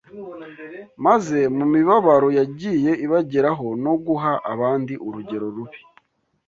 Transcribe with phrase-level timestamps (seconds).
[1.05, 5.79] maze mu mibabaro yagiye ibageraho no guha abandi urugero rubi